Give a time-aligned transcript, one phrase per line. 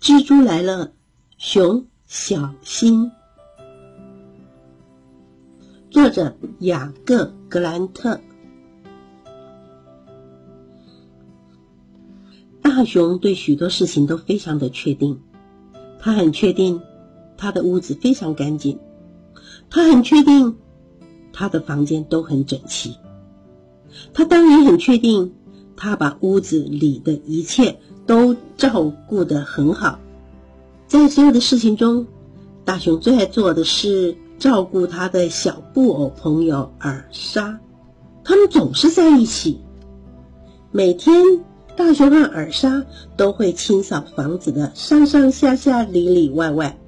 [0.00, 0.92] 蜘蛛来了，
[1.38, 3.10] 熊小心。
[5.90, 8.20] 作者雅各·格兰特。
[12.62, 15.20] 大熊对许多事情都非常的确定，
[15.98, 16.80] 他很确定
[17.36, 18.78] 他的屋子非常干净，
[19.68, 20.56] 他很确定
[21.32, 22.96] 他的房间都很整齐，
[24.14, 25.34] 他当然很确定
[25.78, 27.78] 他把屋子里的一切。
[28.08, 29.98] 都照顾得很好，
[30.86, 32.06] 在所有的事情中，
[32.64, 37.60] 大熊最爱做的是照顾他的小布偶朋友尔莎。
[38.24, 39.60] 他们总是在一起。
[40.72, 41.22] 每天，
[41.76, 42.86] 大熊和尔莎
[43.18, 46.78] 都会清扫房子的上上下下、里里外外。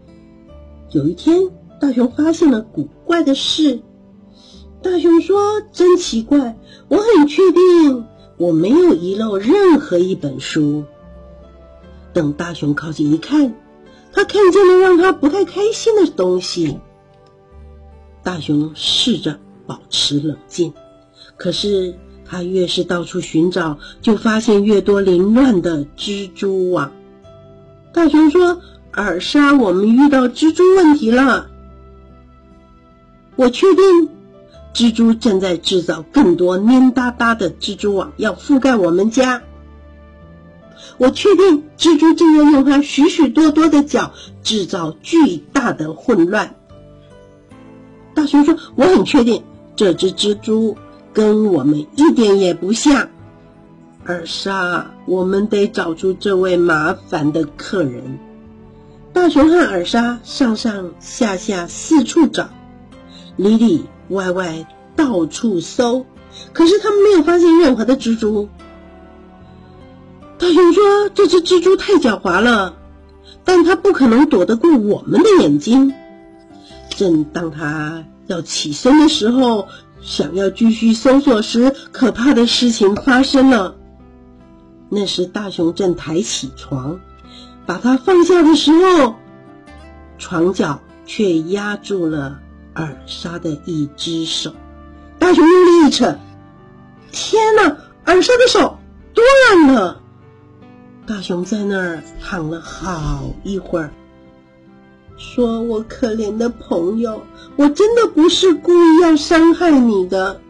[0.92, 3.82] 有一天，大熊发现了古怪的事。
[4.80, 5.38] 大熊说
[5.70, 8.06] ：“真奇怪，我很确定
[8.40, 10.84] 我没有遗漏任何一本书。”
[12.12, 13.54] 等大熊靠近一看，
[14.12, 16.78] 他看见了让他不太开心的东西。
[18.24, 20.72] 大熊试着保持冷静，
[21.36, 26.92] 可是他越是到处寻找，就发现越多凌乱的蜘蛛网。
[27.92, 28.60] 大熊说
[28.92, 31.48] ：“尔莎，我们遇到蜘蛛问题了。
[33.36, 34.08] 我确定，
[34.72, 39.42] 蜘蛛正在制造更多黏哒哒的蜘蛛网，要覆盖我们家。”
[40.98, 44.12] 我确定蜘蛛正在用它许许多多的脚
[44.42, 46.54] 制造巨大的混乱。
[48.14, 49.42] 大熊说：“我很确定
[49.76, 50.76] 这只蜘蛛
[51.12, 53.08] 跟我们一点也不像。”
[54.04, 58.18] 尔莎，我们得找出这位麻烦的客人。
[59.12, 62.50] 大熊和尔莎上上下下四处找，
[63.40, 66.04] 里里外外到处搜，
[66.52, 68.50] 可是他们没有发现任何的蜘蛛。
[70.36, 72.76] 大熊说：“这只蜘蛛太狡猾了，
[73.44, 75.94] 但它不可能躲得过我们的眼睛。”
[76.90, 79.68] 正当他要起身的时候，
[80.02, 83.76] 想要继续搜索时，可怕的事情发生了。
[84.90, 87.00] 那时，大熊正抬起床，
[87.64, 89.14] 把它放下的时候，
[90.18, 92.38] 床脚却压住了
[92.74, 94.52] 尔莎的一只手。
[95.18, 96.18] 大熊用力一扯，
[97.12, 97.76] 天哪！
[98.04, 98.78] 尔莎的手
[99.14, 100.00] 断了。
[101.06, 103.92] 大熊在那儿躺了好一会儿，
[105.16, 107.22] 说：“我可怜的朋友，
[107.56, 110.40] 我真的不是故意要伤害你的。”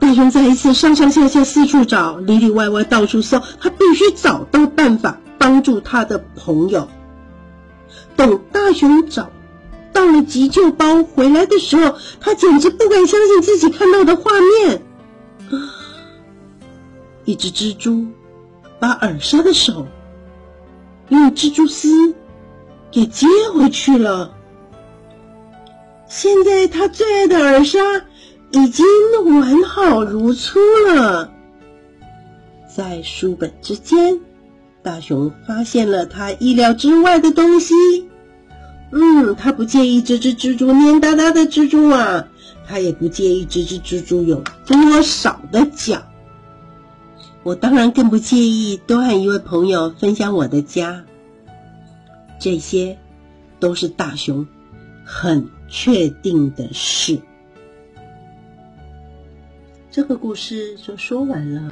[0.00, 6.88] 大熊再一次上上下下四处找，里里外外到处搜，他必须找到办法帮助他的朋友。
[8.16, 9.30] 等大熊找
[9.92, 14.82] 到了急救包回来的时候，他简直不敢相信自己看到的画面：
[17.24, 18.06] 一只蜘蛛。
[18.80, 19.86] 把尔莎的手
[21.08, 22.16] 用蜘蛛丝
[22.90, 24.34] 给接回去了。
[26.08, 27.78] 现在他最爱的尔莎
[28.50, 28.84] 已经
[29.38, 31.30] 完好如初了。
[32.76, 34.18] 在书本之间，
[34.82, 37.74] 大熊发现了他意料之外的东西。
[38.92, 42.28] 嗯，他不介意这只蜘蛛黏哒哒的蜘蛛网，
[42.68, 46.02] 他也不介意这只蜘蛛有多少的脚。
[47.42, 51.04] 我当然更不介意多和一位朋友分享我的家。
[52.38, 52.98] 这些
[53.58, 54.46] 都是大熊
[55.04, 57.18] 很确定的事。
[59.90, 61.62] 这个故事就说完了。